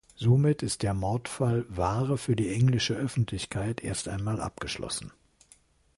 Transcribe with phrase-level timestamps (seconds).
[0.15, 5.11] Somit ist der Mordfall Ware für die englische Öffentlichkeit erst einmal abgeschlossen.